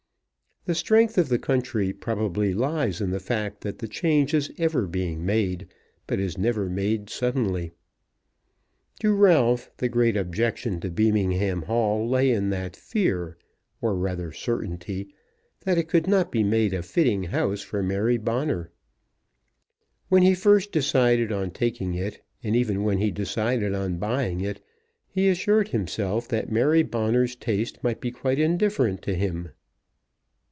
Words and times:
The 0.65 0.75
strength 0.75 1.17
of 1.17 1.29
the 1.29 1.39
country 1.39 1.91
probably 1.91 2.53
lies 2.53 3.01
in 3.01 3.09
the 3.09 3.19
fact 3.19 3.61
that 3.61 3.79
the 3.79 3.87
change 3.87 4.31
is 4.35 4.51
ever 4.59 4.85
being 4.85 5.25
made, 5.25 5.65
but 6.05 6.19
is 6.19 6.37
never 6.37 6.69
made 6.69 7.09
suddenly. 7.09 7.71
To 8.99 9.11
Ralph 9.15 9.71
the 9.77 9.89
great 9.89 10.15
objection 10.15 10.79
to 10.81 10.91
Beamingham 10.91 11.63
Hall 11.63 12.07
lay 12.07 12.29
in 12.29 12.51
that 12.51 12.75
fear, 12.75 13.39
or 13.81 13.95
rather 13.95 14.31
certainty, 14.31 15.15
that 15.61 15.79
it 15.79 15.87
could 15.89 16.05
not 16.05 16.31
be 16.31 16.43
made 16.43 16.75
a 16.75 16.83
fitting 16.83 17.23
home 17.23 17.57
for 17.57 17.81
Mary 17.81 18.17
Bonner. 18.19 18.69
When 20.09 20.21
he 20.21 20.35
first 20.35 20.71
decided 20.71 21.31
on 21.31 21.49
taking 21.49 21.95
it, 21.95 22.21
and 22.43 22.55
even 22.55 22.83
when 22.83 22.99
he 22.99 23.09
decided 23.09 23.73
on 23.73 23.97
buying 23.97 24.41
it, 24.41 24.61
he 25.07 25.27
assured 25.27 25.69
himself 25.69 26.27
that 26.27 26.51
Mary 26.51 26.83
Bonner's 26.83 27.35
taste 27.35 27.83
might 27.83 27.99
be 27.99 28.11
quite 28.11 28.37
indifferent 28.37 29.01
to 29.01 29.15
him. 29.15 29.49